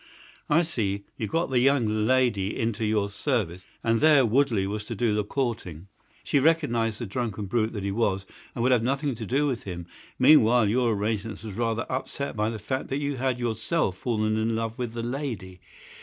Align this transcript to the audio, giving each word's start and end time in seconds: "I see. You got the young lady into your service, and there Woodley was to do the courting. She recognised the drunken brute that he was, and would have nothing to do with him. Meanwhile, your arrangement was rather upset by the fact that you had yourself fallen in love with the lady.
"I 0.49 0.63
see. 0.63 1.05
You 1.15 1.27
got 1.27 1.51
the 1.51 1.59
young 1.59 2.07
lady 2.07 2.57
into 2.57 2.83
your 2.85 3.07
service, 3.07 3.63
and 3.83 3.99
there 3.99 4.25
Woodley 4.25 4.65
was 4.65 4.83
to 4.85 4.95
do 4.95 5.13
the 5.13 5.23
courting. 5.23 5.89
She 6.23 6.39
recognised 6.39 6.99
the 6.99 7.05
drunken 7.05 7.45
brute 7.45 7.71
that 7.73 7.83
he 7.83 7.91
was, 7.91 8.25
and 8.55 8.63
would 8.63 8.71
have 8.71 8.81
nothing 8.81 9.13
to 9.13 9.27
do 9.27 9.45
with 9.45 9.65
him. 9.65 9.85
Meanwhile, 10.17 10.69
your 10.69 10.91
arrangement 10.95 11.43
was 11.43 11.53
rather 11.53 11.85
upset 11.87 12.35
by 12.35 12.49
the 12.49 12.57
fact 12.57 12.87
that 12.87 12.97
you 12.97 13.17
had 13.17 13.37
yourself 13.37 13.95
fallen 13.95 14.37
in 14.37 14.55
love 14.55 14.75
with 14.75 14.93
the 14.93 15.03
lady. 15.03 15.61